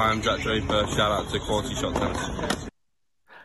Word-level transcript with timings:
I'm 0.00 0.22
Jack 0.22 0.40
Draper. 0.40 0.86
Shout 0.86 1.12
out 1.12 1.30
to 1.30 1.38
Quality 1.40 1.74
Shot 1.74 1.94
Tennis. 1.94 2.68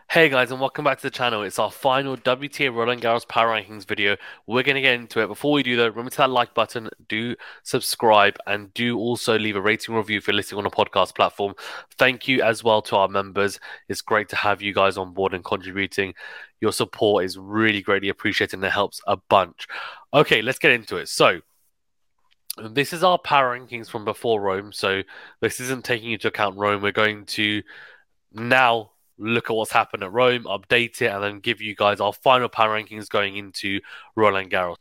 Hey 0.08 0.30
guys, 0.30 0.50
and 0.50 0.58
welcome 0.58 0.86
back 0.86 0.96
to 0.96 1.02
the 1.02 1.10
channel. 1.10 1.42
It's 1.42 1.58
our 1.58 1.70
final 1.70 2.16
WTA 2.16 2.74
Roland 2.74 3.02
Garros 3.02 3.28
Power 3.28 3.48
Rankings 3.48 3.86
video. 3.86 4.16
We're 4.46 4.62
going 4.62 4.76
to 4.76 4.80
get 4.80 4.94
into 4.94 5.20
it. 5.20 5.26
Before 5.26 5.52
we 5.52 5.62
do 5.62 5.76
though, 5.76 5.88
remember 5.88 6.10
to 6.12 6.16
that 6.16 6.30
like 6.30 6.54
button, 6.54 6.88
do 7.08 7.36
subscribe, 7.62 8.38
and 8.46 8.72
do 8.72 8.96
also 8.96 9.38
leave 9.38 9.56
a 9.56 9.60
rating 9.60 9.94
review 9.94 10.16
if 10.16 10.26
you're 10.26 10.34
listening 10.34 10.60
on 10.60 10.66
a 10.66 10.70
podcast 10.70 11.14
platform. 11.14 11.52
Thank 11.98 12.26
you 12.26 12.40
as 12.40 12.64
well 12.64 12.80
to 12.82 12.96
our 12.96 13.08
members. 13.08 13.60
It's 13.90 14.00
great 14.00 14.30
to 14.30 14.36
have 14.36 14.62
you 14.62 14.72
guys 14.72 14.96
on 14.96 15.12
board 15.12 15.34
and 15.34 15.44
contributing. 15.44 16.14
Your 16.62 16.72
support 16.72 17.26
is 17.26 17.36
really 17.36 17.82
greatly 17.82 18.08
appreciated 18.08 18.54
and 18.54 18.64
it 18.64 18.72
helps 18.72 19.02
a 19.06 19.18
bunch. 19.18 19.66
Okay, 20.14 20.40
let's 20.40 20.58
get 20.58 20.72
into 20.72 20.96
it. 20.96 21.10
So, 21.10 21.42
this 22.56 22.92
is 22.92 23.04
our 23.04 23.18
power 23.18 23.58
rankings 23.58 23.88
from 23.88 24.04
before 24.04 24.40
Rome. 24.40 24.72
So, 24.72 25.02
this 25.40 25.60
isn't 25.60 25.84
taking 25.84 26.12
into 26.12 26.28
account 26.28 26.56
Rome. 26.56 26.82
We're 26.82 26.92
going 26.92 27.26
to 27.26 27.62
now 28.32 28.90
look 29.18 29.50
at 29.50 29.56
what's 29.56 29.72
happened 29.72 30.02
at 30.02 30.12
Rome, 30.12 30.44
update 30.44 31.00
it, 31.02 31.06
and 31.06 31.22
then 31.22 31.40
give 31.40 31.60
you 31.60 31.74
guys 31.74 32.00
our 32.00 32.12
final 32.12 32.48
power 32.48 32.80
rankings 32.80 33.08
going 33.08 33.36
into 33.36 33.80
Roland 34.14 34.50
Garros. 34.50 34.76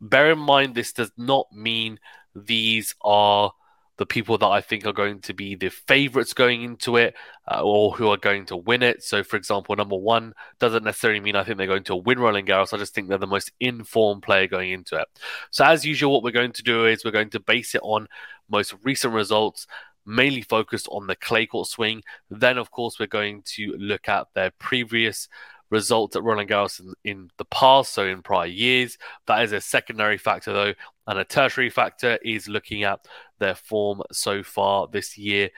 Bear 0.00 0.32
in 0.32 0.38
mind, 0.38 0.74
this 0.74 0.92
does 0.92 1.12
not 1.16 1.46
mean 1.52 1.98
these 2.34 2.94
are 3.02 3.52
the 4.00 4.06
people 4.06 4.38
that 4.38 4.46
I 4.46 4.62
think 4.62 4.86
are 4.86 4.94
going 4.94 5.20
to 5.20 5.34
be 5.34 5.54
the 5.54 5.68
favorites 5.68 6.32
going 6.32 6.62
into 6.62 6.96
it 6.96 7.14
uh, 7.52 7.60
or 7.62 7.92
who 7.92 8.08
are 8.08 8.16
going 8.16 8.46
to 8.46 8.56
win 8.56 8.82
it. 8.82 9.02
So, 9.02 9.22
for 9.22 9.36
example, 9.36 9.76
number 9.76 9.94
one 9.94 10.32
doesn't 10.58 10.84
necessarily 10.84 11.20
mean 11.20 11.36
I 11.36 11.44
think 11.44 11.58
they're 11.58 11.66
going 11.66 11.84
to 11.84 11.96
win 11.96 12.18
Roland 12.18 12.48
Garros. 12.48 12.72
I 12.72 12.78
just 12.78 12.94
think 12.94 13.10
they're 13.10 13.18
the 13.18 13.26
most 13.26 13.52
informed 13.60 14.22
player 14.22 14.46
going 14.46 14.70
into 14.70 14.96
it. 14.96 15.06
So, 15.50 15.66
as 15.66 15.84
usual, 15.84 16.14
what 16.14 16.22
we're 16.22 16.30
going 16.30 16.52
to 16.52 16.62
do 16.62 16.86
is 16.86 17.04
we're 17.04 17.10
going 17.10 17.28
to 17.28 17.40
base 17.40 17.74
it 17.74 17.82
on 17.84 18.08
most 18.48 18.74
recent 18.82 19.12
results 19.12 19.66
mainly 20.06 20.40
focused 20.40 20.88
on 20.90 21.06
the 21.06 21.14
clay 21.14 21.44
court 21.44 21.68
swing. 21.68 22.02
Then, 22.30 22.56
of 22.56 22.70
course, 22.70 22.98
we're 22.98 23.06
going 23.06 23.42
to 23.56 23.76
look 23.78 24.08
at 24.08 24.28
their 24.34 24.50
previous 24.52 25.28
results 25.70 26.16
at 26.16 26.22
Roland 26.22 26.50
Garros 26.50 26.80
in, 26.80 26.94
in, 27.04 27.30
the 27.38 27.44
past, 27.46 27.92
so 27.92 28.04
in 28.04 28.22
prior 28.22 28.46
years. 28.46 28.98
That 29.26 29.42
is 29.42 29.52
a 29.52 29.60
secondary 29.60 30.18
factor, 30.18 30.52
though. 30.52 30.74
And 31.06 31.18
a 31.18 31.24
tertiary 31.24 31.70
factor 31.70 32.18
is 32.22 32.48
looking 32.48 32.82
at 32.82 33.06
their 33.38 33.54
form 33.54 34.02
so 34.12 34.42
far 34.42 34.88
this 34.88 35.16
year 35.16 35.50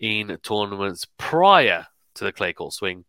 in 0.00 0.36
tournaments 0.42 1.06
prior 1.18 1.86
to 2.14 2.24
the 2.24 2.32
clay 2.32 2.52
court 2.52 2.72
swing, 2.72 3.04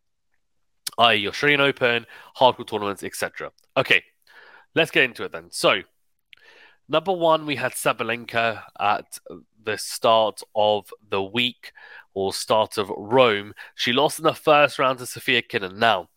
i.e., 0.98 1.28
Australian 1.28 1.62
Open, 1.62 2.06
hard 2.36 2.56
court 2.56 2.68
tournaments, 2.68 3.04
etc. 3.04 3.52
Okay, 3.76 4.04
let's 4.76 4.92
get 4.92 5.04
into 5.04 5.24
it 5.24 5.32
then. 5.32 5.48
So, 5.52 5.82
number 6.88 7.14
one, 7.14 7.46
we 7.46 7.56
had 7.56 7.74
Sabalenka 7.74 8.64
at 8.80 9.20
the 9.64 9.78
start 9.78 10.42
of 10.56 10.92
the 11.10 11.22
week 11.22 11.74
or 12.14 12.34
start 12.34 12.78
of 12.78 12.90
Rome. 12.90 13.54
She 13.76 13.94
lost 13.94 14.20
in 14.20 14.24
the 14.24 14.34
first 14.34 14.80
round 14.80 15.00
to 15.00 15.06
Sofia 15.06 15.42
Kenin. 15.42 15.78
Now, 15.78 16.10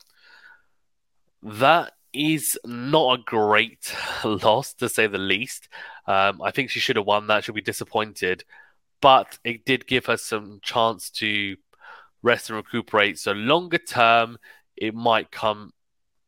that 1.43 1.93
is 2.13 2.59
not 2.65 3.21
a 3.21 3.23
great 3.23 3.95
loss 4.25 4.75
to 4.75 4.89
say 4.89 5.07
the 5.07 5.19
least. 5.19 5.69
Um, 6.07 6.43
I 6.43 6.51
think 6.51 6.71
she 6.71 6.81
should 6.81 6.97
have 6.97 7.07
won 7.07 7.27
that. 7.29 7.45
She'll 7.45 7.55
be 7.55 7.61
disappointed, 7.61 8.45
but 9.01 9.39
it 9.45 9.65
did 9.65 9.87
give 9.87 10.07
her 10.07 10.17
some 10.17 10.61
chance 10.63 11.11
to 11.11 11.57
rest 12.23 12.51
and 12.51 12.57
recuperate. 12.57 13.19
So 13.19 13.33
longer 13.33 13.79
term, 13.79 14.39
it 14.77 14.95
might 14.95 15.31
come 15.31 15.73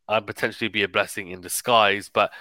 and 0.07 0.27
potentially 0.27 0.67
be 0.67 0.83
a 0.83 0.87
blessing 0.87 1.29
in 1.29 1.41
disguise. 1.41 2.09
But 2.13 2.31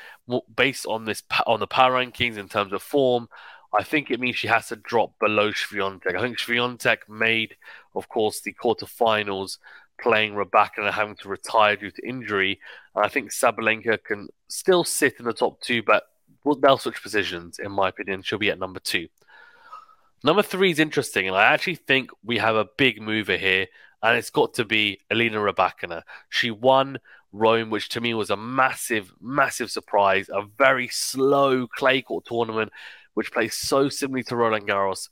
based 0.54 0.86
on 0.86 1.04
this 1.04 1.22
on 1.46 1.60
the 1.60 1.66
power 1.66 1.92
rankings 1.92 2.36
in 2.36 2.48
terms 2.48 2.72
of 2.72 2.82
form, 2.82 3.28
I 3.72 3.82
think 3.82 4.10
it 4.10 4.20
means 4.20 4.36
she 4.36 4.48
has 4.48 4.68
to 4.68 4.76
drop 4.76 5.18
below 5.18 5.50
Swiatek. 5.50 6.14
I 6.14 6.20
think 6.20 6.38
Swiatek 6.38 7.08
made, 7.08 7.56
of 7.94 8.08
course, 8.08 8.40
the 8.40 8.52
quarterfinals 8.52 9.58
playing 10.02 10.34
Rybakina 10.34 10.86
and 10.86 10.94
having 10.94 11.16
to 11.16 11.28
retire 11.28 11.76
due 11.76 11.90
to 11.90 12.08
injury. 12.08 12.60
And 12.94 13.04
I 13.04 13.08
think 13.08 13.30
Sabalenka 13.30 14.02
can 14.02 14.28
still 14.48 14.84
sit 14.84 15.14
in 15.18 15.24
the 15.24 15.32
top 15.32 15.60
two, 15.60 15.82
but 15.82 16.04
they'll 16.60 16.78
switch 16.78 17.02
positions, 17.02 17.58
in 17.58 17.72
my 17.72 17.88
opinion. 17.88 18.22
She'll 18.22 18.38
be 18.38 18.50
at 18.50 18.58
number 18.58 18.80
two. 18.80 19.08
Number 20.24 20.42
three 20.42 20.70
is 20.70 20.78
interesting, 20.78 21.26
and 21.26 21.36
I 21.36 21.52
actually 21.52 21.76
think 21.76 22.10
we 22.24 22.38
have 22.38 22.54
a 22.54 22.68
big 22.76 23.00
mover 23.00 23.36
here, 23.36 23.66
and 24.02 24.16
it's 24.16 24.30
got 24.30 24.54
to 24.54 24.64
be 24.64 25.00
Elena 25.10 25.38
Rybakina. 25.38 26.02
She 26.28 26.50
won 26.50 26.98
Rome, 27.32 27.70
which 27.70 27.88
to 27.90 28.00
me 28.00 28.14
was 28.14 28.30
a 28.30 28.36
massive, 28.36 29.12
massive 29.20 29.70
surprise, 29.70 30.28
a 30.28 30.42
very 30.58 30.88
slow 30.88 31.66
clay 31.66 32.02
court 32.02 32.24
tournament 32.26 32.72
which 33.14 33.32
plays 33.32 33.54
so 33.54 33.88
similarly 33.88 34.22
to 34.24 34.36
Roland 34.36 34.66
Garros. 34.66 35.08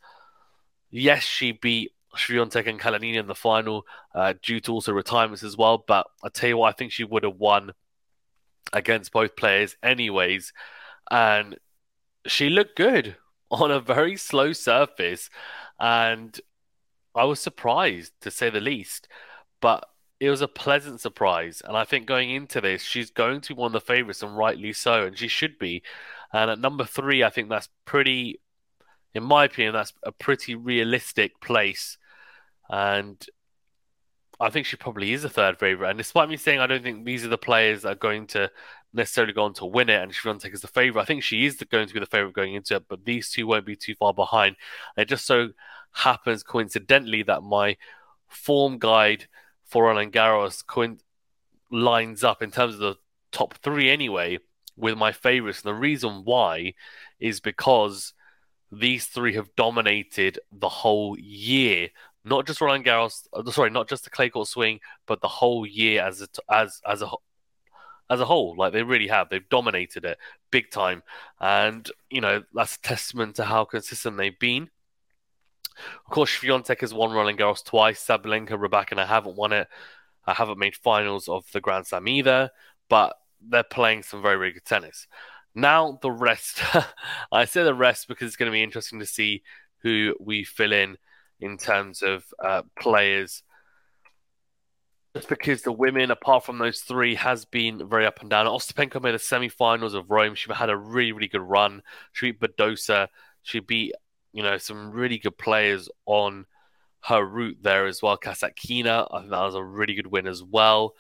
Yes, 0.91 1.23
she 1.23 1.53
beat 1.53 1.93
Swiatek 2.17 2.67
and 2.67 2.81
Kalinina 2.81 3.21
in 3.21 3.27
the 3.27 3.35
final 3.35 3.87
uh, 4.15 4.35
due 4.43 4.61
to 4.61 4.73
also 4.73 4.93
retirements 4.93 5.43
as 5.43 5.57
well. 5.57 5.85
But 5.87 6.07
I 6.23 6.29
tell 6.29 6.49
you 6.49 6.57
what, 6.59 6.69
I 6.69 6.73
think 6.77 6.93
she 6.93 7.05
would 7.05 7.23
have 7.23 7.37
won 7.37 7.73
against 8.73 9.13
both 9.13 9.37
players 9.37 9.77
anyways. 9.83 10.53
And 11.11 11.59
she 12.27 12.51
looked 12.51 12.77
good 12.77 13.17
on 13.51 13.71
a 13.71 13.81
very 13.81 14.17
slow 14.17 14.53
surface. 14.53 15.31
And 15.79 16.39
I 17.15 17.25
was 17.25 17.41
surprised 17.41 18.13
to 18.23 18.31
say 18.31 18.51
the 18.51 18.61
least. 18.61 19.09
But 19.61 19.87
it 20.21 20.29
was 20.31 20.43
a 20.43 20.49
pleasant 20.49 21.01
surprise. 21.01 21.63
And 21.65 21.77
I 21.77 21.85
think 21.85 22.07
going 22.07 22.31
into 22.31 22.61
this, 22.61 22.83
she's 22.83 23.11
going 23.11 23.41
to 23.41 23.55
be 23.55 23.59
one 23.59 23.69
of 23.69 23.73
the 23.73 23.81
favourites, 23.81 24.23
and 24.23 24.37
rightly 24.37 24.73
so. 24.75 25.07
And 25.07 25.19
she 25.19 25.29
should 25.29 25.59
be. 25.59 25.83
And 26.33 26.51
at 26.51 26.59
number 26.59 26.85
three, 26.85 27.25
I 27.25 27.31
think 27.31 27.49
that's 27.49 27.71
pretty, 27.87 28.41
in 29.15 29.23
my 29.25 29.45
opinion, 29.45 29.73
that's 29.73 29.95
a 30.03 30.13
pretty 30.13 30.55
realistic 30.55 31.41
place. 31.41 31.97
And 32.71 33.25
I 34.39 34.49
think 34.51 34.67
she 34.67 34.77
probably 34.77 35.13
is 35.13 35.25
a 35.25 35.29
third 35.29 35.59
favorite. 35.59 35.91
And 35.91 35.99
despite 35.99 36.29
me 36.29 36.37
saying 36.37 36.61
I 36.61 36.67
don't 36.67 36.83
think 36.83 37.05
these 37.05 37.25
are 37.25 37.29
the 37.29 37.39
players 37.39 37.83
that 37.83 37.93
are 37.93 37.97
going 37.97 38.27
to 38.29 38.51
necessarily 38.93 39.33
go 39.33 39.45
on 39.45 39.55
to 39.55 39.67
win 39.67 39.91
it, 39.91 40.03
and 40.03 40.13
Swiatek 40.13 40.55
is 40.55 40.63
the 40.63 40.69
favorite, 40.69 41.03
I 41.03 41.05
think 41.05 41.23
she 41.23 41.45
is 41.45 41.57
going 41.71 41.87
to 41.87 41.95
be 41.95 42.01
the 42.01 42.07
favorite 42.07 42.35
going 42.35 42.55
into 42.55 42.77
it. 42.77 42.85
But 42.89 43.05
these 43.05 43.31
two 43.31 43.47
won't 43.47 43.67
be 43.67 43.77
too 43.77 43.95
far 43.97 44.15
behind. 44.15 44.57
And 44.97 45.03
it 45.03 45.09
just 45.09 45.27
so 45.27 45.51
happens 45.93 46.43
coincidentally 46.43 47.23
that 47.25 47.43
my 47.43 47.77
form 48.29 48.79
guide 48.79 49.27
for 49.67 49.85
Roland 49.85 50.13
Garros 50.13 50.65
lines 51.71 52.25
up 52.25 52.43
in 52.43 52.51
terms 52.51 52.75
of 52.75 52.81
the 52.81 52.97
top 53.33 53.55
three 53.63 53.91
anyway 53.91 54.39
with 54.77 54.97
my 54.97 55.13
favorites. 55.13 55.63
And 55.63 55.71
the 55.71 55.79
reason 55.79 56.23
why 56.25 56.75
is 57.19 57.41
because 57.41 58.15
these 58.73 59.07
three 59.07 59.35
have 59.35 59.55
dominated 59.57 60.39
the 60.53 60.69
whole 60.69 61.19
year. 61.19 61.89
Not 62.25 62.47
just 62.47 62.61
Roland 62.61 62.85
Garros, 62.85 63.27
uh, 63.33 63.51
sorry, 63.51 63.71
not 63.71 63.89
just 63.89 64.05
the 64.05 64.11
clay 64.11 64.29
court 64.29 64.49
swing, 64.49 64.81
but 65.07 65.21
the 65.21 65.29
whole 65.29 65.67
year 65.67 66.03
as 66.03 66.21
a, 66.21 66.29
as 66.53 66.81
as 66.87 67.03
a 67.03 67.09
as 68.11 68.21
a 68.21 68.27
whole. 68.27 68.55
Like 68.57 68.73
they 68.73 68.83
really 68.83 69.09
have, 69.09 69.31
they've 69.31 69.49
dominated 69.49 70.05
it 70.05 70.19
big 70.51 70.71
time, 70.71 71.03
and 71.41 71.91
you 72.11 72.21
know 72.21 72.43
that's 72.53 72.77
a 72.77 72.81
testament 72.83 73.37
to 73.37 73.45
how 73.45 73.65
consistent 73.65 74.17
they've 74.19 74.39
been. 74.39 74.69
Of 76.07 76.13
course, 76.13 76.37
Swiatek 76.37 76.81
has 76.81 76.93
won 76.93 77.13
Roland 77.13 77.39
Garros 77.39 77.65
twice. 77.65 78.05
Sabalenka, 78.05 78.99
I 78.99 79.07
haven't 79.07 79.37
won 79.37 79.53
it. 79.53 79.69
I 80.27 80.35
haven't 80.35 80.59
made 80.59 80.77
finals 80.77 81.29
of 81.29 81.45
the 81.53 81.61
Grand 81.61 81.87
Slam 81.87 82.07
either, 82.07 82.51
but 82.91 83.17
they're 83.41 83.63
playing 83.63 84.03
some 84.03 84.21
very, 84.21 84.37
very 84.37 84.53
good 84.53 84.65
tennis. 84.67 85.07
Now, 85.55 85.99
the 86.03 86.11
rest. 86.11 86.63
I 87.33 87.47
say 87.47 87.63
the 87.63 87.75
rest 87.75 88.09
because 88.09 88.27
it's 88.27 88.37
going 88.37 88.51
to 88.51 88.55
be 88.55 88.63
interesting 88.63 89.01
to 89.01 89.07
see 89.07 89.43
who 89.79 90.15
we 90.21 90.45
fill 90.45 90.73
in 90.73 90.99
in 91.41 91.59
terms 91.59 92.03
of 92.03 92.25
uh, 92.43 92.63
players. 92.79 93.43
Just 95.15 95.29
because 95.29 95.63
the 95.63 95.73
women, 95.73 96.11
apart 96.11 96.45
from 96.45 96.59
those 96.59 96.81
three, 96.81 97.17
has 97.17 97.45
been 97.45 97.89
very 97.89 98.07
up 98.07 98.21
and 98.21 98.31
down. 98.31 98.47
Ostapenko 98.47 99.03
made 99.03 99.15
the 99.15 99.19
semi-finals 99.19 99.95
of 99.95 100.11
Rome. 100.11 100.37
She 100.37 100.53
had 100.53 100.71
a 100.71 100.77
really, 100.77 101.13
really 101.13 101.29
good 101.29 101.41
run. 101.41 101.83
She 102.13 102.31
beat 102.31 102.41
Badosa. 102.41 103.09
She 103.43 103.59
beat, 103.59 103.93
you 104.33 104.43
know, 104.43 104.57
some 104.59 104.93
really 104.93 105.19
good 105.19 105.37
players 105.37 105.89
on 106.07 106.47
her 107.05 107.25
route 107.25 107.59
there 107.61 107.87
as 107.87 108.03
well. 108.03 108.19
Kasatkina, 108.19 109.09
I 109.11 109.19
think 109.19 109.31
that 109.31 109.43
was 109.43 109.57
a 109.57 109.65
really 109.65 109.95
good 109.95 110.07
win 110.07 110.29
as 110.29 110.45
well. 110.45 110.95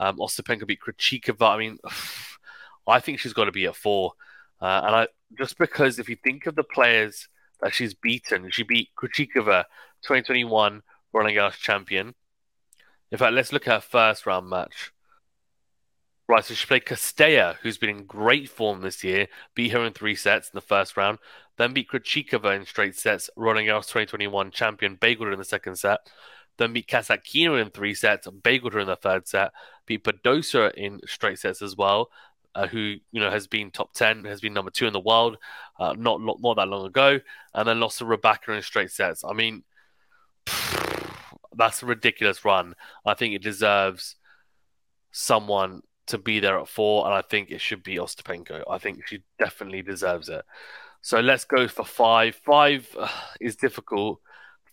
Um, 0.00 0.16
Ostapenko 0.16 0.66
beat 0.66 0.80
Krejcikova. 0.80 1.48
I 1.48 1.58
mean, 1.58 1.78
I 2.86 2.98
think 2.98 3.20
she's 3.20 3.32
got 3.32 3.44
to 3.44 3.52
be 3.52 3.66
at 3.66 3.76
four. 3.76 4.14
Uh, 4.60 4.80
and 4.84 4.94
I 4.96 5.08
just 5.38 5.58
because 5.58 5.98
if 5.98 6.08
you 6.08 6.16
think 6.16 6.46
of 6.46 6.54
the 6.54 6.64
players 6.64 7.28
that 7.62 7.72
she's 7.72 7.94
beaten, 7.94 8.50
she 8.50 8.64
beat 8.64 8.90
Krejcikova, 8.98 9.64
2021 10.02 10.82
Roland 11.12 11.36
Garros 11.36 11.56
champion. 11.56 12.14
In 13.10 13.18
fact, 13.18 13.34
let's 13.34 13.52
look 13.52 13.68
at 13.68 13.74
her 13.74 13.80
first 13.80 14.26
round 14.26 14.48
match. 14.48 14.92
Right, 16.28 16.44
so 16.44 16.54
she 16.54 16.66
played 16.66 16.86
Castella, 16.86 17.56
who's 17.62 17.78
been 17.78 17.90
in 17.90 18.06
great 18.06 18.48
form 18.48 18.80
this 18.80 19.04
year, 19.04 19.28
beat 19.54 19.72
her 19.72 19.84
in 19.84 19.92
three 19.92 20.14
sets 20.14 20.48
in 20.48 20.54
the 20.54 20.60
first 20.60 20.96
round, 20.96 21.18
then 21.58 21.72
beat 21.72 21.90
Krejcikova 21.90 22.56
in 22.56 22.64
straight 22.64 22.96
sets, 22.96 23.28
Roland 23.36 23.68
Garros 23.68 23.82
2021 23.82 24.50
champion, 24.50 24.96
bageled 24.96 25.26
her 25.26 25.32
in 25.32 25.38
the 25.38 25.44
second 25.44 25.76
set, 25.76 26.00
then 26.58 26.72
beat 26.72 26.86
Kasatkina 26.86 27.60
in 27.60 27.70
three 27.70 27.94
sets, 27.94 28.26
bageled 28.26 28.72
her 28.72 28.80
in 28.80 28.86
the 28.86 28.96
third 28.96 29.28
set, 29.28 29.52
beat 29.84 30.04
Badosa 30.04 30.72
in 30.74 31.00
straight 31.06 31.38
sets 31.38 31.60
as 31.60 31.76
well, 31.76 32.08
uh, 32.54 32.66
who 32.66 32.96
you 33.10 33.20
know 33.20 33.30
has 33.30 33.46
been 33.46 33.70
top 33.70 33.92
ten, 33.92 34.24
has 34.24 34.40
been 34.40 34.54
number 34.54 34.70
two 34.70 34.86
in 34.86 34.92
the 34.92 35.00
world, 35.00 35.38
uh, 35.78 35.94
not 35.96 36.20
not 36.20 36.56
that 36.56 36.68
long 36.68 36.86
ago, 36.86 37.20
and 37.54 37.68
then 37.68 37.80
lost 37.80 37.98
to 37.98 38.04
Rybakina 38.04 38.56
in 38.56 38.62
straight 38.62 38.90
sets. 38.90 39.24
I 39.24 39.32
mean, 39.32 39.64
that's 41.54 41.82
a 41.82 41.86
ridiculous 41.86 42.44
run. 42.44 42.74
I 43.04 43.14
think 43.14 43.34
it 43.34 43.42
deserves 43.42 44.16
someone 45.12 45.82
to 46.06 46.18
be 46.18 46.40
there 46.40 46.58
at 46.58 46.68
four, 46.68 47.06
and 47.06 47.14
I 47.14 47.22
think 47.22 47.50
it 47.50 47.60
should 47.60 47.82
be 47.82 47.96
Ostapenko. 47.96 48.64
I 48.68 48.78
think 48.78 49.06
she 49.06 49.22
definitely 49.38 49.82
deserves 49.82 50.28
it. 50.28 50.44
So 51.00 51.20
let's 51.20 51.44
go 51.44 51.68
for 51.68 51.84
five. 51.84 52.36
Five 52.36 52.88
uh, 52.98 53.08
is 53.40 53.56
difficult. 53.56 54.20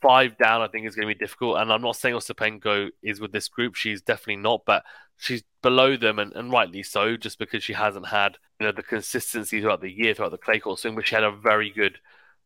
Five 0.02 0.38
down, 0.38 0.62
I 0.62 0.68
think, 0.68 0.88
is 0.88 0.96
going 0.96 1.08
to 1.08 1.14
be 1.14 1.20
difficult. 1.20 1.58
And 1.58 1.72
I'm 1.72 1.82
not 1.82 1.96
saying 1.96 2.16
Ostapenko 2.16 2.90
is 3.04 3.20
with 3.20 3.32
this 3.32 3.50
group. 3.50 3.76
She's 3.76 4.02
definitely 4.02 4.38
not, 4.38 4.62
but 4.66 4.84
she's 5.18 5.44
below 5.62 5.98
them, 5.98 6.18
and, 6.18 6.34
and 6.34 6.52
rightly 6.52 6.84
so, 6.84 7.18
just 7.18 7.38
because 7.38 7.64
she 7.64 7.74
hasn't 7.74 8.08
had 8.08 8.38
you 8.60 8.66
know 8.66 8.72
the 8.72 8.84
consistency 8.84 9.62
throughout 9.62 9.82
the 9.82 9.92
year, 9.92 10.14
throughout 10.14 10.32
the 10.32 10.38
clay 10.38 10.60
court 10.60 10.80
swing, 10.80 10.96
but 10.96 11.06
she 11.06 11.16
had 11.16 11.24
a 11.24 11.32
very 11.32 11.70
good 11.70 12.00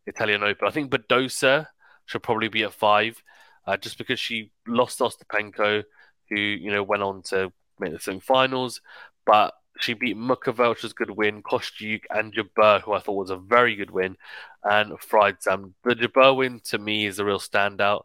Italian 0.05 0.43
Open. 0.43 0.67
I 0.67 0.71
think 0.71 0.91
Badosa 0.91 1.67
should 2.05 2.23
probably 2.23 2.49
be 2.49 2.63
at 2.63 2.73
five, 2.73 3.23
uh, 3.65 3.77
just 3.77 3.97
because 3.97 4.19
she 4.19 4.51
lost 4.67 4.99
Ostapenko, 4.99 5.83
who 6.29 6.35
you 6.35 6.71
know 6.71 6.83
went 6.83 7.03
on 7.03 7.21
to 7.23 7.53
make 7.79 7.93
the 7.93 7.99
semi-finals, 7.99 8.81
but 9.25 9.53
she 9.79 9.93
beat 9.93 10.17
Muchova, 10.17 10.69
which 10.69 10.83
was 10.83 10.91
a 10.91 10.95
good 10.95 11.11
win, 11.11 11.43
Kostyuk 11.43 12.01
and 12.09 12.33
Jabeur, 12.33 12.81
who 12.81 12.93
I 12.93 12.99
thought 12.99 13.13
was 13.13 13.29
a 13.29 13.37
very 13.37 13.75
good 13.75 13.91
win, 13.91 14.17
and 14.63 14.91
Friedsam. 14.93 15.73
The 15.83 15.95
Jabeur 15.95 16.35
win 16.37 16.61
to 16.65 16.77
me 16.77 17.05
is 17.05 17.19
a 17.19 17.25
real 17.25 17.39
standout. 17.39 18.03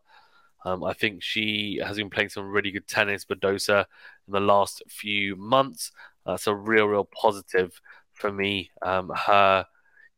Um, 0.65 0.83
I 0.83 0.93
think 0.93 1.23
she 1.23 1.81
has 1.85 1.97
been 1.97 2.11
playing 2.11 2.31
some 2.31 2.49
really 2.49 2.71
good 2.71 2.89
tennis, 2.89 3.25
Badosa, 3.25 3.85
in 4.27 4.33
the 4.33 4.41
last 4.41 4.83
few 4.89 5.37
months. 5.37 5.93
That's 6.27 6.47
a 6.47 6.55
real, 6.55 6.87
real 6.87 7.05
positive 7.05 7.81
for 8.13 8.33
me. 8.33 8.71
Um, 8.83 9.11
her 9.15 9.67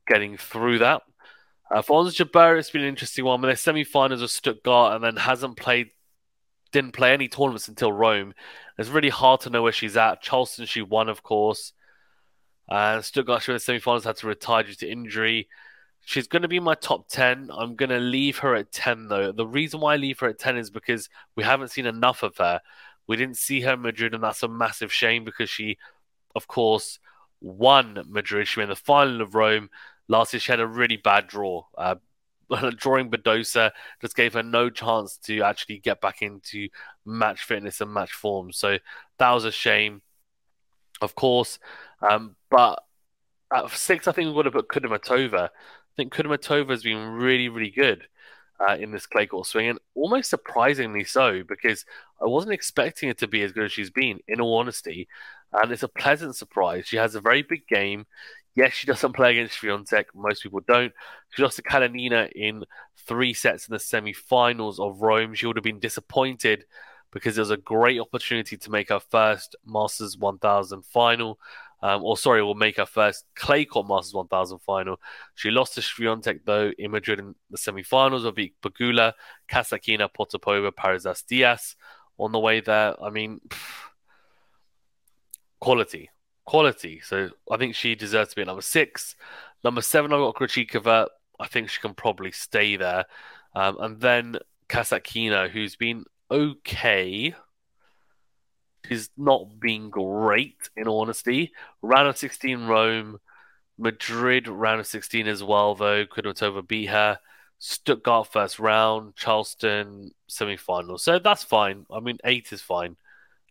getting 0.07 0.37
through 0.37 0.79
that. 0.79 1.03
Uh, 1.71 1.83
for 1.83 2.01
Ons 2.01 2.17
Jabeur, 2.17 2.59
it's 2.59 2.71
been 2.71 2.83
an 2.83 2.89
interesting 2.89 3.25
one. 3.25 3.41
But 3.41 3.49
their 3.49 3.57
semi-finals 3.57 4.23
of 4.23 4.31
Stuttgart 4.31 4.95
and 4.95 5.05
then 5.05 5.17
hasn't 5.17 5.57
played, 5.57 5.91
didn't 6.73 6.93
play 6.93 7.13
any 7.13 7.29
tournaments 7.29 7.69
until 7.69 7.93
Rome. 7.93 8.35
It's 8.79 8.89
really 8.89 9.09
hard 9.09 9.41
to 9.43 9.51
know 9.51 9.63
where 9.63 9.73
she's 9.73 9.97
at. 9.97 10.23
Charleston, 10.23 10.67
she 10.67 10.83
won, 10.83 11.09
of 11.09 11.23
course. 11.23 11.73
And 12.69 13.05
Stuttgart, 13.05 13.43
she 13.43 13.51
won 13.51 13.57
the 13.57 13.61
semi-finals, 13.61 14.05
had 14.05 14.17
to 14.17 14.27
retire 14.27 14.63
due 14.63 14.75
to 14.75 14.91
injury. 14.91 15.49
She's 16.05 16.29
going 16.29 16.43
to 16.43 16.49
be 16.49 16.61
my 16.61 16.75
top 16.75 17.09
10. 17.09 17.51
I'm 17.53 17.77
going 17.77 17.91
to 17.91 17.99
leave 17.99 18.39
her 18.39 18.55
at 18.55 18.73
10, 18.73 19.09
though. 19.09 19.33
The 19.33 19.47
reason 19.47 19.81
why 19.81 19.95
I 19.95 19.97
leave 19.97 20.19
her 20.21 20.29
at 20.29 20.39
10 20.39 20.57
is 20.57 20.71
because 20.71 21.09
we 21.37 21.43
haven't 21.43 21.73
seen 21.73 21.87
enough 21.87 22.23
of 22.23 22.37
her. 22.39 22.61
We 23.07 23.17
didn't 23.17 23.37
see 23.37 23.61
her 23.63 23.75
in 23.75 23.83
Madrid, 23.83 24.15
and 24.15 24.23
that's 24.23 24.43
a 24.43 24.49
massive 24.49 24.93
shame 24.93 25.25
because 25.25 25.51
she, 25.51 25.79
of 26.35 26.47
course, 26.47 27.01
won 27.41 28.03
Madrid. 28.09 28.47
She 28.47 28.61
went 28.61 28.71
the 28.71 28.77
final 28.77 29.21
of 29.21 29.35
Rome. 29.35 29.69
Last 30.09 30.33
year, 30.33 30.41
she 30.41 30.53
had 30.53 30.61
a 30.61 30.67
really 30.67 30.97
bad 30.97 31.27
draw. 31.27 31.65
Uh, 31.77 31.97
drawing 32.77 33.11
Badosa 33.11 33.71
just 34.01 34.17
gave 34.17 34.35
her 34.35 34.43
no 34.43 34.71
chance 34.71 35.17
to 35.25 35.43
actually 35.43 35.79
get 35.79 36.01
back 36.01 36.23
into 36.23 36.69
match 37.05 37.43
fitness 37.43 37.81
and 37.81 37.93
match 37.93 38.13
form. 38.13 38.53
So 38.53 38.79
that 39.19 39.31
was 39.31 39.45
a 39.45 39.53
shame, 39.53 40.03
of 41.01 41.15
course. 41.15 41.59
Um, 42.03 42.37
but 42.51 42.83
at 43.53 43.71
six, 43.71 44.09
I 44.09 44.13
think 44.13 44.27
we 44.27 44.33
would 44.33 44.47
have 44.47 44.55
put 44.55 44.69
Kudermetova 44.69 45.51
think 46.01 46.15
Kudermetova 46.15 46.71
has 46.71 46.83
been 46.83 47.13
really, 47.13 47.49
really 47.49 47.71
good 47.71 48.07
uh, 48.59 48.77
in 48.77 48.91
this 48.91 49.07
clay 49.07 49.27
court 49.27 49.47
swing, 49.47 49.69
and 49.69 49.79
almost 49.95 50.31
surprisingly 50.31 51.05
so, 51.05 51.43
because 51.47 51.85
I 52.23 52.27
wasn't 52.27 52.55
expecting 52.55 53.09
it 53.09 53.19
to 53.19 53.29
be 53.29 53.43
as 53.43 53.53
good 53.53 53.65
as 53.65 53.73
she's 53.73 53.91
been, 53.91 54.21
in 54.27 54.41
all 54.41 54.59
honesty. 54.59 55.09
And 55.53 55.73
it's 55.73 55.83
a 55.83 55.89
pleasant 55.89 56.37
surprise. 56.37 56.87
She 56.87 56.97
has 56.97 57.15
a 57.15 57.21
very 57.21 57.43
big 57.43 57.67
game. 57.67 58.07
Yes, 58.55 58.73
she 58.73 58.87
doesn't 58.87 59.15
play 59.15 59.33
against 59.33 59.61
Swiatek. 59.61 60.07
Most 60.15 60.43
people 60.43 60.61
don't. 60.67 60.93
She 61.31 61.43
lost 61.43 61.57
to 61.57 61.63
Kalinina 61.63 62.31
in 62.33 62.65
three 63.07 63.33
sets 63.33 63.69
in 63.69 63.73
the 63.73 63.79
semi-finals 63.79 64.81
of 64.81 65.03
Rome. 65.03 65.35
She 65.35 65.47
would 65.47 65.57
have 65.57 65.65
been 65.65 65.79
disappointed 65.79 66.65
because 67.13 67.39
it 67.39 67.41
was 67.41 67.51
a 67.51 67.57
great 67.57 68.01
opportunity 68.01 68.57
to 68.57 68.71
make 68.71 68.89
her 68.89 69.01
first 69.01 69.57
Masters 69.65 70.17
1000 70.19 70.85
final 70.85 71.39
um, 71.83 72.05
or 72.05 72.17
sorry, 72.17 72.43
will 72.43 72.55
make 72.55 72.77
her 72.77 72.87
first 72.87 73.25
clay 73.35 73.65
court 73.65 73.89
Masters 73.89 74.15
1000 74.15 74.59
final. 74.59 75.01
She 75.35 75.51
lost 75.51 75.75
to 75.75 75.81
Swiatek 75.81 76.41
though 76.45 76.73
in 76.79 76.91
Madrid 76.91 77.19
in 77.19 77.35
the 77.51 77.57
semi-finals. 77.57 78.25
Will 78.25 78.33
beat 78.33 78.55
Pegula, 78.61 79.15
Kasatkina, 79.51 80.09
Potapova, 80.13 80.73
Parrizas 80.73 81.25
Diaz 81.25 81.77
on 82.19 82.33
the 82.33 82.39
way 82.39 82.61
there. 82.61 83.03
I 83.03 83.11
mean, 83.11 83.41
pff, 83.49 83.59
quality, 85.59 86.11
quality. 86.51 87.01
So 87.05 87.31
I 87.51 87.57
think 87.57 87.75
she 87.75 87.95
deserves 87.95 88.31
to 88.31 88.37
be 88.37 88.43
at 88.43 88.49
number 88.49 88.63
six. 88.63 89.15
Number 89.63 89.83
seven, 89.83 90.13
I've 90.13 90.19
got 90.19 90.35
Krejcikova. 90.35 91.07
I 91.39 91.47
think 91.47 91.69
she 91.69 91.81
can 91.81 91.95
probably 91.95 92.33
stay 92.33 92.77
there. 92.77 93.05
Um, 93.55 93.77
and 93.81 94.01
then 94.01 94.37
Kasatkina, 94.69 95.51
who's 95.51 95.77
been 95.77 96.05
okay 96.31 97.35
He's 98.89 99.11
not 99.17 99.61
been 99.61 99.91
great, 99.91 100.69
in 100.77 100.89
honesty. 100.89 101.53
Round 101.83 102.09
of 102.09 102.17
16 102.17 102.67
Rome, 102.67 103.21
Madrid 103.79 104.49
round 104.49 104.81
of 104.81 104.87
16 104.87 105.27
as 105.29 105.45
well, 105.45 105.75
though. 105.75 106.07
Kudermetova 106.07 106.67
beat 106.67 106.87
her. 106.87 107.19
Stuttgart 107.59 108.27
first 108.33 108.59
round, 108.59 109.15
Charleston 109.17 110.13
semi 110.29 110.57
final. 110.57 110.97
So 110.97 111.19
that's 111.19 111.45
fine. 111.45 111.85
I 111.91 112.01
mean, 112.01 112.19
eight 112.25 112.53
is 112.53 112.63
fine. 112.63 112.97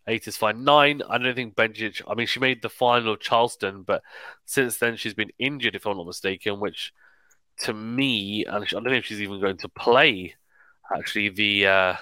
Eight 0.06 0.26
is 0.26 0.36
fine. 0.36 0.64
Nine, 0.64 1.02
I 1.08 1.18
don't 1.18 1.34
think 1.34 1.54
Bencic. 1.54 2.02
I 2.08 2.14
mean, 2.14 2.26
she 2.26 2.40
made 2.40 2.62
the 2.62 2.68
final 2.68 3.12
of 3.12 3.20
Charleston, 3.20 3.82
but 3.82 4.02
since 4.44 4.78
then 4.78 4.96
she's 4.96 5.14
been 5.14 5.30
injured, 5.38 5.74
if 5.74 5.86
I'm 5.86 5.96
not 5.96 6.06
mistaken, 6.06 6.58
which 6.58 6.92
to 7.60 7.74
me, 7.74 8.44
and 8.44 8.64
I 8.64 8.66
don't 8.66 8.84
know 8.84 8.92
if 8.92 9.04
she's 9.04 9.20
even 9.20 9.40
going 9.40 9.58
to 9.58 9.68
play 9.68 10.34
actually 10.94 11.28
the 11.28 11.66
uh, 11.66 11.96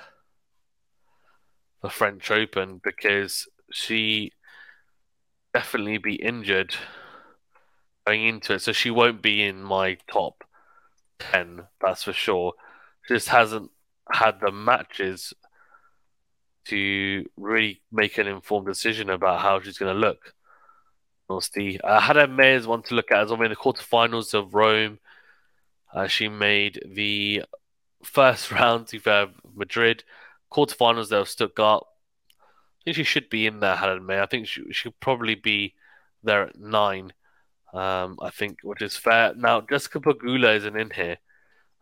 the 1.82 1.90
French 1.90 2.30
Open 2.30 2.80
because 2.82 3.48
she 3.72 4.32
definitely 5.52 5.98
be 5.98 6.14
injured 6.14 6.74
going 8.06 8.26
into 8.26 8.54
it, 8.54 8.60
so 8.60 8.72
she 8.72 8.90
won't 8.90 9.20
be 9.20 9.42
in 9.42 9.62
my 9.62 9.98
top 10.10 10.44
ten. 11.18 11.64
That's 11.80 12.04
for 12.04 12.12
sure. 12.12 12.54
She 13.02 13.14
just 13.14 13.28
hasn't 13.28 13.70
had 14.10 14.40
the 14.40 14.52
matches 14.52 15.34
to 16.68 17.28
really 17.36 17.80
make 17.92 18.18
an 18.18 18.26
informed 18.26 18.66
decision 18.66 19.10
about 19.10 19.40
how 19.40 19.60
she's 19.60 19.78
going 19.78 19.94
to 19.94 19.98
look. 19.98 20.34
Honestly, 21.28 21.78
I 21.84 22.00
Haddad 22.00 22.30
Maia's 22.30 22.66
one 22.66 22.82
to 22.84 22.94
look 22.94 23.10
at 23.12 23.20
as 23.20 23.30
well 23.30 23.42
in 23.42 23.50
the 23.50 23.56
quarterfinals 23.56 24.32
of 24.34 24.54
Rome. 24.54 24.98
Uh, 25.92 26.06
she 26.06 26.28
made 26.28 26.82
the 26.86 27.44
first 28.02 28.50
round 28.52 28.86
to 28.88 28.98
fair 28.98 29.28
Madrid 29.54 30.04
quarterfinals 30.50 31.08
though, 31.08 31.24
Stuttgart. 31.24 31.84
I 32.40 32.84
think 32.84 32.96
she 32.96 33.04
should 33.04 33.28
be 33.28 33.46
in 33.46 33.60
there, 33.60 33.76
Helen 33.76 34.06
May. 34.06 34.20
I 34.20 34.26
think 34.26 34.46
she 34.46 34.72
should 34.72 34.98
probably 35.00 35.34
be 35.34 35.74
there 36.22 36.44
at 36.44 36.58
nine. 36.58 37.12
Um, 37.74 38.18
I 38.22 38.30
think, 38.30 38.58
which 38.62 38.80
is 38.80 38.96
fair. 38.96 39.34
Now, 39.34 39.60
Jessica 39.60 40.00
Pegula 40.00 40.56
isn't 40.56 40.76
in 40.76 40.90
here. 40.90 41.18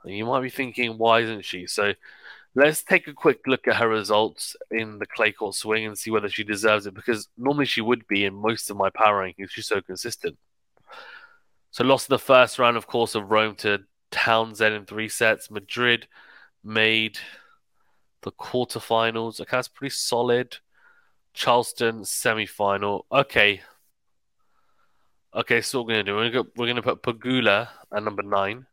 You 0.05 0.25
might 0.25 0.43
be 0.43 0.51
thinking, 0.51 0.99
why 0.99 1.21
isn't 1.21 1.45
she? 1.45 1.67
So 1.67 1.95
let's 2.57 2.83
take 2.83 3.07
a 3.07 3.13
quick 3.13 3.47
look 3.47 3.69
at 3.69 3.77
her 3.77 3.89
results 3.89 4.57
in 4.71 4.99
the 4.99 5.07
clay 5.07 5.31
court 5.31 5.55
swing 5.55 5.87
and 5.87 5.97
see 5.97 6.11
whether 6.11 6.29
she 6.29 6.43
deserves 6.43 6.87
it. 6.87 6.95
Because 6.95 7.29
normally 7.37 7.67
she 7.67 7.83
would 7.83 8.09
be 8.09 8.25
in 8.25 8.35
most 8.35 8.71
of 8.71 8.77
my 8.77 8.91
power 8.91 9.23
rankings. 9.23 9.51
She's 9.51 9.67
so 9.67 9.81
consistent. 9.83 10.37
So 11.71 11.85
lost 11.85 12.09
the 12.09 12.19
first 12.19 12.59
round, 12.59 12.79
of 12.79 12.87
course, 12.87 13.15
of 13.15 13.31
Rome 13.31 13.55
to 13.57 13.81
Townsend 14.11 14.75
in 14.75 14.87
three 14.87 15.11
sets. 15.11 15.51
Madrid 15.51 16.09
made 16.65 17.19
the 18.23 18.33
quarterfinals. 18.33 19.41
Okay, 19.41 19.51
that's 19.51 19.69
pretty 19.69 19.95
solid. 19.95 20.57
Charleston 21.35 22.07
semi-final. 22.07 23.05
Okay. 23.13 23.61
Okay, 25.35 25.61
so 25.61 25.81
what 25.81 25.89
we're 25.89 26.03
gonna 26.03 26.31
do, 26.33 26.51
we're 26.57 26.67
gonna, 26.67 26.81
put 26.81 27.03
Pegula 27.03 27.69
at 27.95 28.03
number 28.03 28.23
nine, 28.23 28.65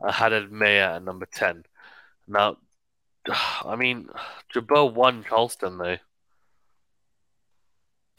and 0.00 0.12
Haddad 0.12 0.52
Maia 0.52 0.94
at 0.94 1.02
number 1.02 1.26
ten. 1.26 1.64
Now, 2.28 2.58
I 3.28 3.76
mean, 3.76 4.08
Jabeur 4.54 4.92
won 4.92 5.24
Charleston 5.28 5.78
though. 5.78 5.96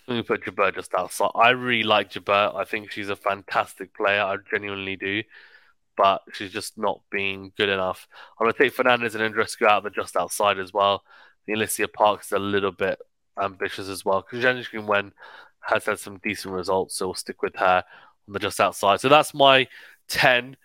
Me 0.08 0.24
put 0.24 0.44
Jabeur 0.44 0.74
just 0.74 0.94
outside. 0.96 1.30
I 1.36 1.50
really 1.52 1.84
like 1.84 2.12
Jabeur. 2.12 2.56
I 2.56 2.64
think 2.64 2.92
she's 2.92 3.10
a 3.10 3.16
fantastic 3.16 3.96
player. 3.96 4.22
I 4.22 4.38
genuinely 4.50 4.96
do 4.96 5.24
but 6.00 6.22
she's 6.32 6.54
just 6.54 6.78
not 6.78 7.02
being 7.12 7.52
good 7.58 7.68
enough. 7.68 8.08
I'm 8.40 8.48
to 8.48 8.58
take 8.58 8.72
Fernandez 8.72 9.16
and 9.16 9.36
Andreescu 9.36 9.64
out 9.64 9.80
of 9.80 9.84
the 9.84 9.90
just 9.90 10.16
outside 10.16 10.58
as 10.58 10.72
well. 10.72 11.04
The 11.46 11.52
Alycia 11.52 11.92
Parks 11.92 12.28
is 12.28 12.32
a 12.32 12.40
little 12.40 12.72
bit 12.72 13.00
ambitious 13.38 13.90
as 13.90 14.06
well 14.06 14.22
because 14.22 14.42
Zheng 14.42 14.86
Wen 14.86 15.12
has 15.60 15.84
had 15.84 16.00
some 16.00 16.18
decent 16.24 16.54
results, 16.54 16.96
so 16.96 17.08
we'll 17.08 17.16
stick 17.16 17.42
with 17.42 17.58
her 17.58 17.84
on 18.28 18.34
the 18.34 18.40
just 18.40 18.62
outside. 18.62 19.02
So 19.02 19.10
that's 19.10 19.34
my 19.34 19.68
10. 20.08 20.56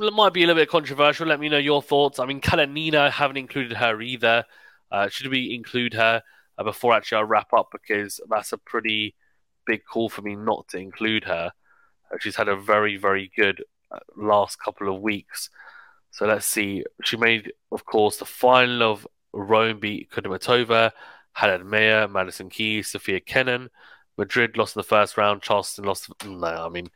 Might 0.00 0.32
be 0.32 0.42
a 0.42 0.46
little 0.46 0.62
bit 0.62 0.70
controversial. 0.70 1.26
Let 1.26 1.40
me 1.40 1.50
know 1.50 1.58
your 1.58 1.82
thoughts. 1.82 2.18
I 2.18 2.24
mean, 2.24 2.40
Kalinina, 2.40 3.10
haven't 3.10 3.36
included 3.36 3.76
her 3.76 4.00
either. 4.00 4.44
Uh, 4.90 5.08
should 5.08 5.26
we 5.26 5.54
include 5.54 5.92
her 5.92 6.22
uh, 6.56 6.64
before 6.64 6.94
actually 6.94 7.18
I 7.18 7.22
wrap 7.22 7.52
up? 7.52 7.68
Because 7.70 8.18
that's 8.30 8.54
a 8.54 8.58
pretty 8.58 9.14
big 9.66 9.82
call 9.84 10.08
for 10.08 10.22
me 10.22 10.36
not 10.36 10.68
to 10.68 10.78
include 10.78 11.24
her. 11.24 11.52
Uh, 12.10 12.16
she's 12.18 12.36
had 12.36 12.48
a 12.48 12.56
very, 12.56 12.96
very 12.96 13.30
good 13.36 13.62
last 14.16 14.58
couple 14.58 14.88
of 14.88 15.02
weeks. 15.02 15.50
So 16.12 16.26
let's 16.26 16.46
see. 16.46 16.82
She 17.04 17.18
made, 17.18 17.52
of 17.70 17.84
course, 17.84 18.16
the 18.16 18.24
final 18.24 18.82
of 18.82 19.06
Rome 19.34 19.80
beat 19.80 20.10
Kudermetova, 20.10 20.92
Haddad 21.32 21.66
Maia, 21.66 22.08
Madison 22.08 22.48
Keys, 22.48 22.88
Sofia 22.88 23.20
Kenin. 23.20 23.68
Madrid 24.20 24.56
lost 24.56 24.76
in 24.76 24.80
the 24.80 24.84
first 24.84 25.16
round. 25.16 25.42
Charleston 25.42 25.84
lost. 25.84 26.10
No, 26.24 26.46
I 26.46 26.68
mean, 26.68 26.90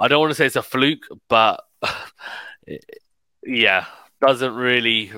I 0.00 0.08
don't 0.08 0.20
want 0.20 0.30
to 0.30 0.34
say 0.34 0.46
it's 0.46 0.56
a 0.56 0.62
fluke, 0.62 1.06
but 1.28 1.62
yeah, 3.44 3.86
doesn't 4.20 4.54
really 4.54 5.12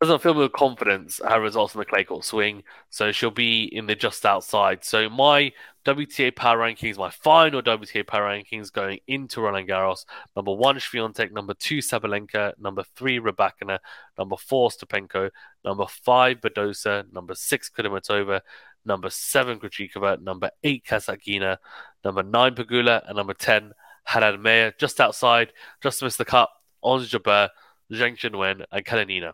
doesn't 0.00 0.20
feel 0.20 0.34
with 0.34 0.50
confidence 0.50 1.20
her 1.24 1.40
results 1.40 1.76
on 1.76 1.78
the 1.78 1.84
clay 1.84 2.02
court 2.02 2.24
swing, 2.24 2.64
so 2.90 3.12
she'll 3.12 3.30
be 3.30 3.64
in 3.64 3.86
the 3.86 3.94
just 3.94 4.26
outside. 4.26 4.82
So 4.82 5.08
my 5.08 5.52
WTA 5.84 6.34
power 6.34 6.58
rankings, 6.58 6.98
my 6.98 7.10
final 7.10 7.62
WTA 7.62 8.04
power 8.04 8.28
rankings 8.28 8.72
going 8.72 8.98
into 9.06 9.40
Roland 9.40 9.68
Garros: 9.68 10.04
number 10.34 10.52
one 10.52 10.76
Swiatek, 10.78 11.30
number 11.30 11.54
two 11.54 11.78
Sabalenka, 11.78 12.52
number 12.58 12.82
three 12.96 13.20
Rybakina, 13.20 13.78
number 14.18 14.36
four 14.36 14.70
Ostapenko, 14.70 15.30
number 15.64 15.86
five 15.86 16.40
Badosa, 16.40 17.04
number 17.12 17.36
six 17.36 17.70
Kudermetova, 17.70 18.40
number 18.84 19.10
seven 19.10 19.58
Krejcikova, 19.58 20.20
number 20.22 20.50
eight 20.64 20.84
Kasatkina, 20.84 21.58
number 22.04 22.22
nine 22.22 22.54
Pegula, 22.54 23.06
and 23.06 23.16
number 23.16 23.34
ten 23.34 23.72
Haddad 24.04 24.40
Maia. 24.40 24.72
Just 24.78 25.00
outside, 25.00 25.52
just 25.82 26.02
missed 26.02 26.18
the 26.18 26.24
cut. 26.24 26.48
Ons 26.82 27.10
Jabeur, 27.10 27.50
Zheng 27.92 28.18
Qinwen, 28.18 28.64
and 28.70 28.84
Kalinina. 28.84 29.32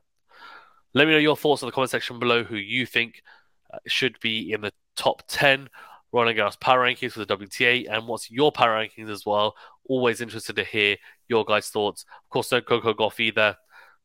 Let 0.95 1.07
me 1.07 1.13
know 1.13 1.19
your 1.19 1.37
thoughts 1.37 1.63
in 1.63 1.67
the 1.67 1.73
comment 1.73 1.91
section 1.91 2.19
below 2.19 2.45
who 2.45 2.57
you 2.57 2.87
think 2.87 3.23
uh, 3.73 3.79
should 3.87 4.19
be 4.21 4.53
in 4.53 4.63
the 4.63 4.73
top 4.97 5.23
10 5.29 5.69
Roland 6.13 6.39
Garros 6.39 6.59
power 6.59 6.81
rankings 6.81 7.13
for 7.13 7.25
the 7.25 7.37
WTA 7.37 7.87
and 7.91 8.07
what's 8.07 8.31
your 8.31 8.51
power 8.51 8.71
rankings 8.71 9.11
as 9.11 9.27
well. 9.27 9.55
Always 9.85 10.21
interested 10.21 10.57
to 10.57 10.65
hear 10.65 10.97
your 11.29 11.45
guys' 11.45 11.69
thoughts. 11.69 12.05
Of 12.25 12.31
course, 12.31 12.51
no 12.51 12.61
Coco 12.61 12.95
Gauff 12.95 13.21
either. 13.21 13.57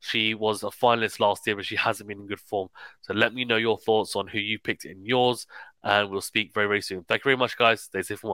She 0.04 0.34
was 0.34 0.62
a 0.62 0.66
finalist 0.66 1.18
last 1.18 1.46
year, 1.46 1.56
but 1.56 1.64
she 1.64 1.76
hasn't 1.76 2.08
been 2.08 2.20
in 2.20 2.26
good 2.26 2.40
form. 2.40 2.68
So 3.00 3.14
let 3.14 3.32
me 3.32 3.44
know 3.44 3.56
your 3.56 3.78
thoughts 3.78 4.14
on 4.16 4.26
who 4.26 4.38
you 4.38 4.58
picked 4.58 4.84
in 4.84 5.04
yours, 5.04 5.46
and 5.82 6.10
we'll 6.10 6.20
speak 6.20 6.52
very, 6.52 6.66
very 6.66 6.82
soon. 6.82 7.04
Thank 7.04 7.20
you 7.20 7.30
very 7.30 7.36
much, 7.36 7.56
guys. 7.56 7.82
Stay 7.82 8.02
safe 8.02 8.22